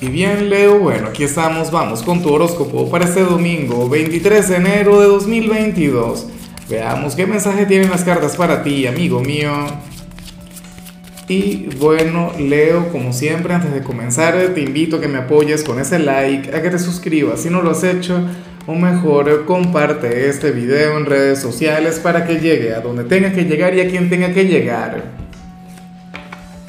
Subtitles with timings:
[0.00, 4.56] Y bien, Leo, bueno, aquí estamos, vamos con tu horóscopo para este domingo, 23 de
[4.56, 6.28] enero de 2022.
[6.70, 9.50] Veamos qué mensaje tienen las cartas para ti, amigo mío.
[11.26, 15.80] Y bueno, Leo, como siempre, antes de comenzar, te invito a que me apoyes con
[15.80, 18.22] ese like, a que te suscribas si no lo has hecho,
[18.68, 23.46] o mejor, comparte este video en redes sociales para que llegue a donde tenga que
[23.46, 25.17] llegar y a quien tenga que llegar.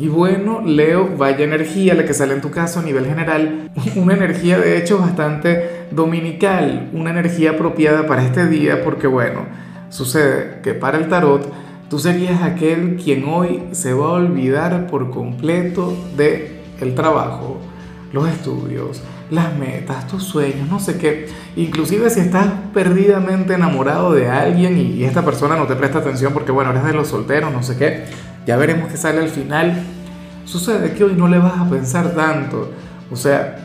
[0.00, 4.14] Y bueno, Leo, vaya energía la que sale en tu caso a nivel general, una
[4.14, 9.40] energía de hecho bastante dominical, una energía apropiada para este día porque bueno,
[9.90, 11.46] sucede que para el tarot
[11.90, 17.58] tú serías aquel quien hoy se va a olvidar por completo de el trabajo,
[18.14, 21.28] los estudios, las metas, tus sueños, no sé qué.
[21.56, 26.52] Inclusive si estás perdidamente enamorado de alguien y, esta persona no te presta atención porque
[26.52, 29.82] bueno, eres de los solteros, no sé qué ya veremos qué sale al final.
[30.44, 32.70] Sucede que hoy no le vas a pensar tanto.
[33.10, 33.56] O sea,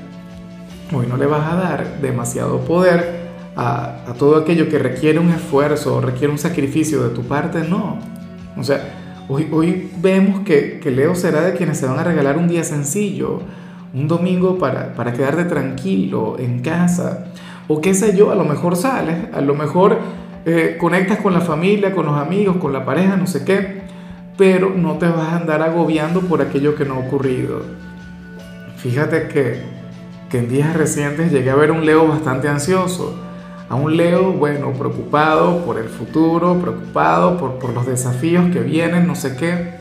[0.93, 3.25] hoy no le vas a dar demasiado poder
[3.55, 7.62] a, todo aquello que requiere un esfuerzo o requiere un sacrificio de tu parte.
[7.67, 7.98] No.
[8.57, 8.82] O sea,
[9.29, 12.63] hoy, hoy vemos que, que Leo será de quienes se van a regalar un día
[12.63, 13.41] sencillo,
[13.93, 17.27] un domingo para, para quedarte tranquilo en casa.
[17.67, 19.98] O qué sé yo, a lo mejor sales, a lo mejor
[20.45, 23.85] eh, conectas con la familia, con los amigos, con la pareja, no sé qué
[24.38, 27.62] pero no te vas a andar agobiando por aquello que no ha ocurrido.
[28.78, 29.62] Fíjate que,
[30.30, 33.16] que en días recientes llegué a ver un Leo bastante ansioso,
[33.70, 39.08] a un Leo, bueno, preocupado por el futuro, preocupado por, por los desafíos que vienen,
[39.08, 39.76] no sé qué,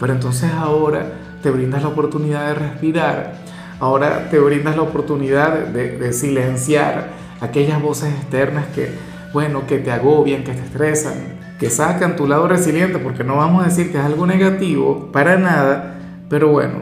[0.00, 3.34] pero entonces ahora te brindas la oportunidad de respirar,
[3.78, 8.90] ahora te brindas la oportunidad de, de silenciar aquellas voces externas que,
[9.32, 13.62] bueno, que te agobian, que te estresan, que sacan tu lado resiliente, porque no vamos
[13.62, 15.94] a decir que es algo negativo, para nada,
[16.28, 16.78] pero bueno,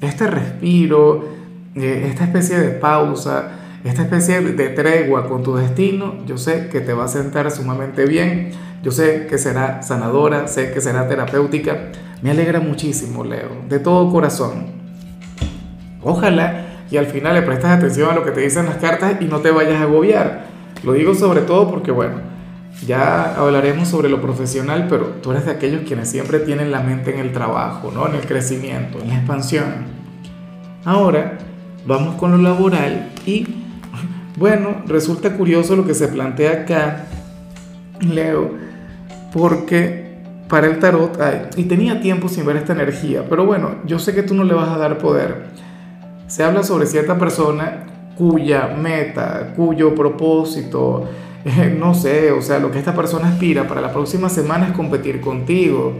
[0.00, 1.28] este respiro,
[1.76, 3.52] eh, esta especie de pausa,
[3.84, 8.06] esta especie de tregua con tu destino, yo sé que te va a sentar sumamente
[8.06, 8.50] bien,
[8.82, 14.10] yo sé que será sanadora, sé que será terapéutica, me alegra muchísimo, Leo, de todo
[14.10, 14.66] corazón.
[16.02, 19.26] Ojalá y al final le prestes atención a lo que te dicen las cartas y
[19.26, 20.46] no te vayas a agobiar.
[20.82, 22.33] Lo digo sobre todo porque, bueno,
[22.86, 27.14] ya hablaremos sobre lo profesional, pero tú eres de aquellos quienes siempre tienen la mente
[27.14, 28.06] en el trabajo, ¿no?
[28.08, 29.64] en el crecimiento, en la expansión.
[30.84, 31.38] Ahora
[31.86, 33.46] vamos con lo laboral y
[34.36, 37.06] bueno, resulta curioso lo que se plantea acá,
[38.00, 38.50] Leo,
[39.32, 40.04] porque
[40.48, 44.14] para el tarot, ay, y tenía tiempo sin ver esta energía, pero bueno, yo sé
[44.14, 45.46] que tú no le vas a dar poder.
[46.26, 47.86] Se habla sobre cierta persona
[48.16, 51.08] cuya meta, cuyo propósito,
[51.78, 55.20] no sé, o sea, lo que esta persona aspira para la próxima semana es competir
[55.20, 55.94] contigo.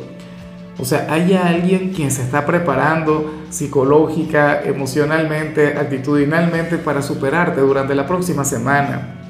[0.78, 8.06] O sea, hay alguien quien se está preparando psicológica, emocionalmente, actitudinalmente para superarte durante la
[8.06, 9.20] próxima semana.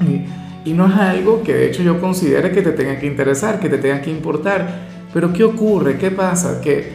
[0.00, 3.68] Y, no es algo que de hecho yo considere que te tenga que interesar, que
[3.68, 4.66] te tenga que importar.
[5.12, 5.98] Pero ¿qué ocurre?
[5.98, 6.62] ¿Qué pasa?
[6.62, 6.92] Que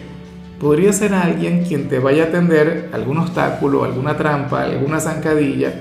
[0.59, 5.71] podría ser alguien quien te vaya a atender algún obstáculo, alguna trampa, alguna zancadilla.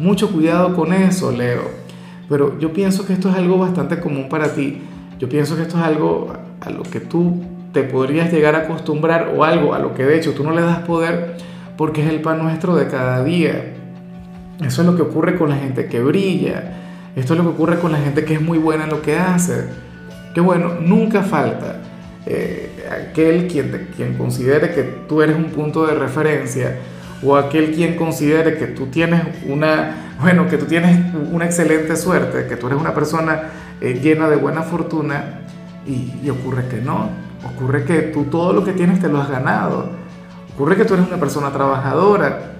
[0.00, 1.87] Mucho cuidado con eso, Leo
[2.28, 4.82] pero yo pienso que esto es algo bastante común para ti.
[5.18, 9.32] Yo pienso que esto es algo a lo que tú te podrías llegar a acostumbrar
[9.36, 11.36] o algo a lo que de hecho tú no le das poder
[11.76, 13.74] porque es el pan nuestro de cada día.
[14.64, 16.74] Eso es lo que ocurre con la gente que brilla.
[17.16, 19.16] Esto es lo que ocurre con la gente que es muy buena en lo que
[19.16, 19.64] hace.
[20.34, 21.80] Que bueno, nunca falta
[22.26, 26.76] eh, aquel quien, quien considere que tú eres un punto de referencia
[27.22, 32.46] o aquel quien considere que tú tienes una, bueno, que tú tienes una excelente suerte,
[32.46, 35.40] que tú eres una persona eh, llena de buena fortuna
[35.86, 37.08] y, ocurre que no,
[37.44, 39.90] ocurre que tú todo lo que tienes te lo has ganado,
[40.54, 42.52] ocurre que tú eres una persona trabajadora,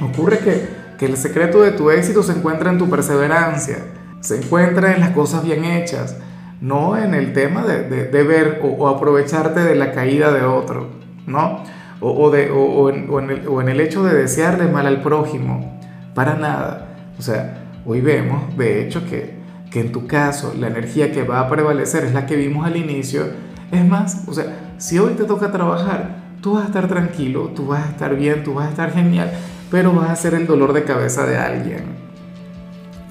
[0.00, 0.68] ocurre que,
[0.98, 3.78] que el secreto de tu éxito se encuentra en tu perseverancia,
[4.20, 6.16] se encuentra en las cosas bien hechas,
[6.60, 10.88] no en el tema de, de, ver o, o aprovecharte de la caída de otro,
[11.26, 11.62] ¿no?
[12.04, 15.80] O, de, o, en, el, o en el hecho de desearle mal al prójimo,
[16.14, 16.88] para nada.
[17.18, 19.38] O sea, hoy vemos, de hecho, que,
[19.70, 22.76] que en tu caso la energía que va a prevalecer es la que vimos al
[22.76, 23.24] inicio.
[23.72, 27.68] Es más, o sea, si hoy te toca trabajar, tú vas a estar tranquilo, tú
[27.68, 29.32] vas a estar bien, tú vas a estar genial,
[29.70, 31.84] pero vas a ser el dolor de cabeza de alguien.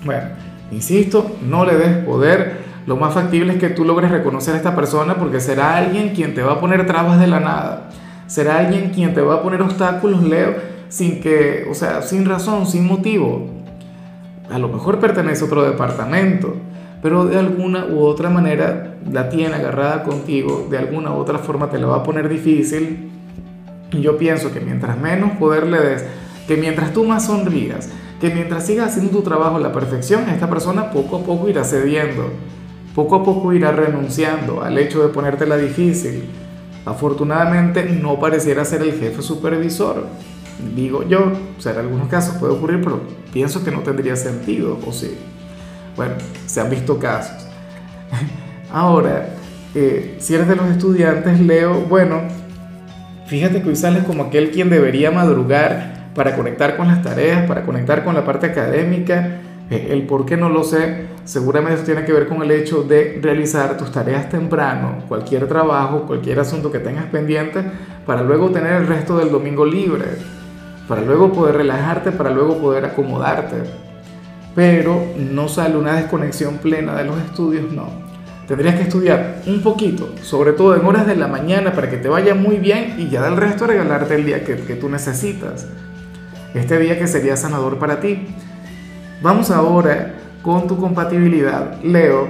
[0.05, 0.27] Bueno,
[0.71, 2.61] insisto, no le des poder.
[2.85, 6.35] Lo más factible es que tú logres reconocer a esta persona porque será alguien quien
[6.35, 7.89] te va a poner trabas de la nada
[8.33, 10.55] Será alguien quien te va a poner obstáculos, Leo,
[10.89, 13.47] sin que, o sea, sin razón, sin motivo.
[14.49, 16.55] A lo mejor pertenece a otro departamento,
[17.03, 21.69] pero de alguna u otra manera la tiene agarrada contigo, de alguna u otra forma
[21.69, 23.11] te la va a poner difícil.
[23.91, 26.03] yo pienso que mientras menos poder le des,
[26.47, 30.49] que mientras tú más sonrías, que mientras sigas haciendo tu trabajo a la perfección, esta
[30.49, 32.31] persona poco a poco irá cediendo,
[32.95, 36.23] poco a poco irá renunciando al hecho de ponértela difícil.
[36.85, 40.05] Afortunadamente no pareciera ser el jefe supervisor.
[40.75, 43.01] Digo yo, o sea, en algunos casos puede ocurrir, pero
[43.31, 45.17] pienso que no tendría sentido, o sí.
[45.95, 46.15] Bueno,
[46.45, 47.47] se han visto casos.
[48.71, 49.29] Ahora,
[49.75, 52.21] eh, si eres de los estudiantes, Leo, bueno,
[53.27, 57.63] fíjate que hoy sales como aquel quien debería madrugar para conectar con las tareas, para
[57.65, 59.39] conectar con la parte académica.
[59.73, 63.19] Eh, el por qué no lo sé, seguramente tiene que ver con el hecho de
[63.21, 67.63] realizar tus tareas temprano, cualquier trabajo, cualquier asunto que tengas pendiente,
[68.05, 70.05] para luego tener el resto del domingo libre,
[70.87, 73.55] para luego poder relajarte, para luego poder acomodarte.
[74.53, 78.13] Pero no sale una desconexión plena de los estudios, no
[78.47, 82.09] Tendrías que estudiar un poquito, sobre todo en horas de la mañana para que te
[82.09, 85.65] vaya muy bien y ya del resto regalarte el día que, que tú necesitas.
[86.53, 88.27] Este día que sería sanador para ti.
[89.23, 92.27] Vamos ahora con tu compatibilidad, Leo.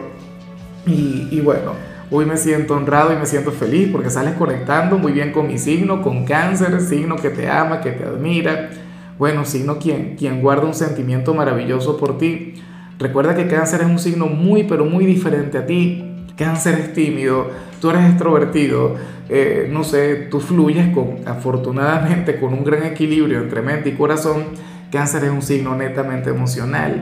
[0.85, 1.71] Y, bueno,
[2.11, 5.57] hoy me siento honrado y me siento feliz porque sales conectando muy bien con mi
[5.57, 8.69] signo, con cáncer, signo que te ama, que te admira.
[9.17, 12.61] Bueno, signo quien, quien guarda un sentimiento maravilloso por ti
[12.99, 16.05] Recuerda que cáncer es un signo muy, pero muy diferente a ti.
[16.37, 17.47] Cáncer es tímido,
[17.81, 18.95] tú eres extrovertido,
[19.29, 24.45] eh, no sé, tú fluyes con, afortunadamente con un gran equilibrio entre mente y corazón.
[24.93, 27.01] Cáncer es un signo netamente emocional.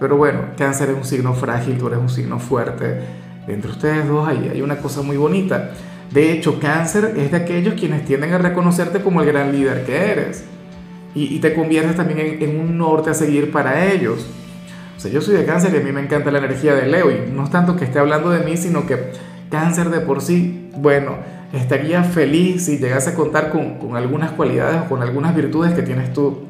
[0.00, 3.00] Pero bueno, cáncer es un signo frágil, tú eres un signo fuerte.
[3.46, 5.72] Entre ustedes dos hay, hay una cosa muy bonita.
[6.10, 10.12] De hecho, cáncer es de aquellos quienes tienden a reconocerte como el gran líder que
[10.12, 10.44] eres.
[11.14, 14.26] Y, te conviertes también en, un norte a seguir para ellos.
[14.96, 17.10] O sea, yo soy de cáncer y a mí me encanta la energía de Leo
[17.10, 19.12] y no es tanto que esté hablando de mí, sino que
[19.50, 21.16] cáncer de por sí, bueno,
[21.52, 25.82] estaría feliz si llegase a contar con, con algunas cualidades o con algunas virtudes que
[25.82, 26.46] tienes tú.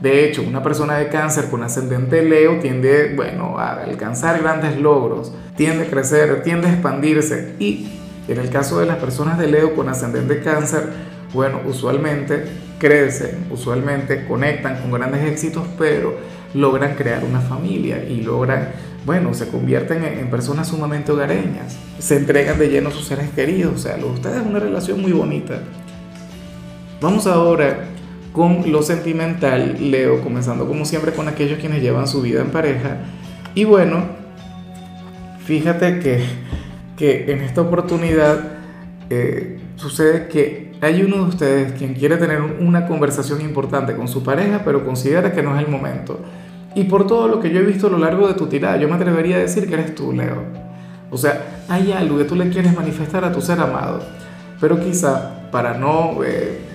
[0.00, 5.32] De hecho, una persona de cáncer con ascendente Leo tiende, bueno, a alcanzar grandes logros,
[5.56, 7.54] tiende a crecer, tiende a expandirse.
[7.58, 7.88] Y
[8.28, 10.90] en el caso de las personas de Leo con ascendente cáncer,
[11.32, 12.44] bueno, usualmente
[12.78, 16.16] crecen, usualmente conectan con grandes éxitos, pero
[16.52, 18.68] logran crear una familia y logran,
[19.06, 23.74] bueno, se convierten en, personas sumamente hogareñas, se entregan de lleno a sus seres queridos,
[23.74, 25.60] o sea, ustedes es una relación muy bonita.
[27.00, 27.95] Vamos ahora
[28.36, 32.98] con lo sentimental, Leo, comenzando como siempre con aquellos quienes llevan su vida en pareja.
[33.54, 34.04] Y bueno,
[35.46, 36.22] fíjate que,
[36.98, 38.58] que en esta oportunidad
[39.08, 44.22] eh, sucede que hay uno de ustedes quien quiere tener una conversación importante con su
[44.22, 46.20] pareja, pero considera que no es el momento.
[46.74, 48.86] Y por todo lo que yo he visto a lo largo de tu tirada, yo
[48.86, 50.42] me atrevería a decir que eres tú, Leo.
[51.10, 54.02] O sea, hay algo que tú le quieres manifestar a tu ser amado,
[54.60, 56.65] pero quizá para no eh,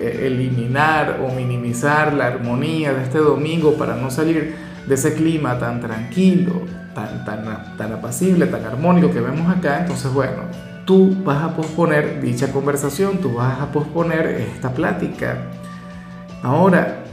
[0.00, 4.54] eliminar o minimizar la armonía de este domingo, para no salir
[4.86, 6.62] de ese clima tan tranquilo,
[6.94, 10.42] tan, tan, tan apacible, tan armónico que vemos acá, entonces bueno,
[10.84, 15.38] tú vas a posponer dicha conversación, tú vas a posponer esta plática.
[16.42, 17.04] Ahora,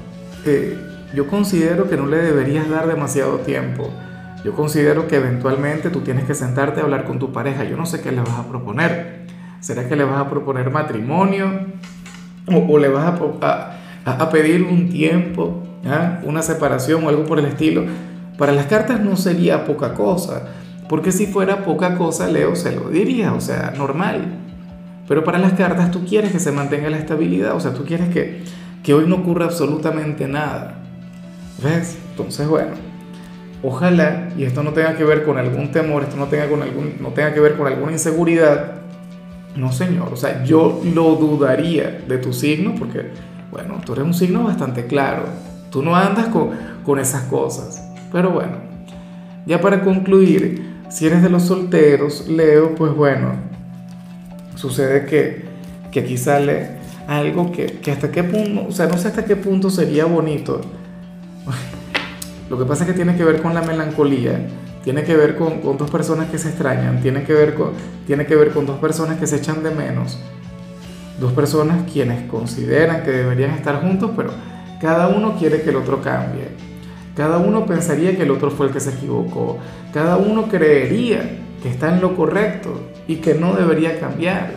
[0.45, 0.77] eh,
[1.13, 3.89] yo considero que no le deberías dar demasiado tiempo.
[4.43, 7.63] Yo considero que eventualmente tú tienes que sentarte a hablar con tu pareja.
[7.63, 9.27] Yo no sé qué le vas a proponer.
[9.59, 11.67] ¿Será que le vas a proponer matrimonio?
[12.47, 13.13] ¿O, le vas
[14.05, 16.19] a, pedir un tiempo, ¿ah?
[16.23, 17.85] una separación o algo por el estilo?
[18.37, 20.47] Para las cartas no sería poca cosa.
[20.89, 24.25] Porque si fuera poca cosa, Leo se lo diría, o sea, normal.
[25.07, 28.09] Pero para las cartas tú quieres que se mantenga la estabilidad, o sea, tú quieres
[28.09, 28.43] que,
[28.83, 30.79] que hoy no ocurra absolutamente nada.
[31.63, 31.97] ¿Ves?
[32.09, 32.71] Entonces, bueno,
[33.63, 36.95] ojalá, y esto no tenga que ver con algún temor, esto no tenga, con algún,
[36.99, 38.80] no tenga que ver con alguna inseguridad,
[39.55, 43.11] no señor, o sea, yo lo dudaría de tu signo porque,
[43.51, 45.25] bueno, tú eres un signo bastante claro,
[45.69, 46.51] tú no andas con,
[46.83, 48.57] con esas cosas, pero bueno,
[49.45, 53.33] ya para concluir, si eres de los solteros, Leo, pues bueno,
[54.55, 55.45] sucede que,
[55.91, 59.35] que aquí sale algo que, que hasta qué punto, o sea, no sé hasta qué
[59.35, 60.61] punto sería bonito
[62.51, 64.45] lo que pasa es que tiene que ver con la melancolía,
[64.83, 67.71] tiene que ver con, dos personas que se extrañan, tiene que, ver con,
[68.05, 70.19] tiene que ver con dos personas que se echan de menos,
[71.17, 74.31] dos personas quienes consideran que deberían estar juntos, pero
[74.81, 76.49] cada uno quiere que el otro cambie,
[77.15, 79.57] cada uno pensaría que el otro fue el que se equivocó,
[79.93, 84.55] cada uno creería que está en lo correcto y que no debería cambiar.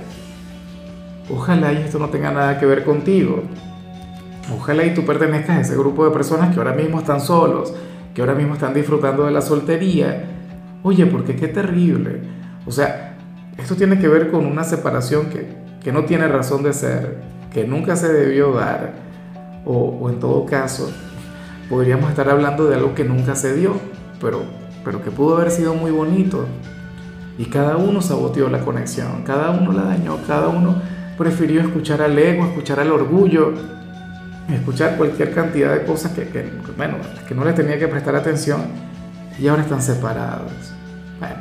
[1.31, 3.45] Ojalá y esto no tenga nada que ver contigo.
[4.53, 7.73] Ojalá y tú pertenezcas a ese grupo de personas que ahora mismo están solos,
[8.15, 10.25] que ahora mismo están disfrutando de la soltería.
[10.83, 12.21] Oye, porque qué terrible.
[12.67, 13.17] O sea,
[13.57, 15.47] esto tiene que ver con una separación que,
[15.83, 17.19] que no tiene razón de ser,
[17.53, 19.05] que nunca se debió dar,
[19.65, 20.91] o, en todo caso,
[21.69, 23.75] podríamos estar hablando de algo que nunca se dio,
[24.21, 24.43] pero,
[24.85, 26.47] pero que pudo haber sido muy bonito.
[27.39, 30.77] Y cada uno saboteó la conexión, cada uno la dañó, cada uno
[31.19, 33.53] prefirió escuchar al ego, escuchar al orgullo,
[34.53, 38.63] escuchar cualquier cantidad de cosas que, que no le tenía que prestar atención
[39.39, 40.53] y ahora están separados.
[41.19, 41.37] Bueno,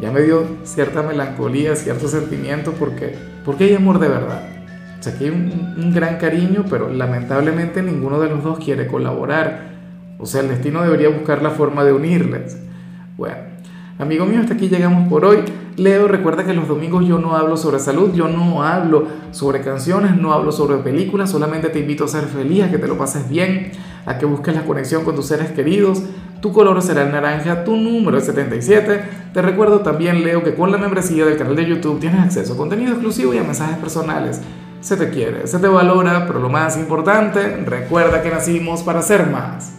[0.00, 3.14] ya me dio cierta melancolía, cierto sentimiento porque,
[3.44, 4.42] porque hay amor de verdad.
[4.98, 8.86] O sea, que hay un, un gran cariño, pero lamentablemente ninguno de los dos quiere
[8.86, 9.68] colaborar.
[10.18, 12.58] O sea, el destino debería buscar la forma de unirles.
[13.16, 13.36] Bueno,
[13.98, 15.44] amigo mío, hasta aquí llegamos por hoy.
[15.78, 20.16] Leo, recuerda que los domingos yo no hablo sobre salud, yo no hablo sobre canciones,
[20.16, 23.28] no hablo sobre películas, solamente te invito a ser feliz, a que te lo pases
[23.28, 23.70] bien,
[24.04, 26.02] a que busques la conexión con tus seres queridos.
[26.40, 29.02] Tu color será el naranja, tu número es 77.
[29.32, 32.56] Te recuerdo también, Leo, que con la membresía del canal de YouTube tienes acceso a
[32.56, 34.40] contenido exclusivo y a mensajes personales.
[34.80, 39.28] Se te quiere, se te valora, pero lo más importante, recuerda que nacimos para ser
[39.28, 39.74] más.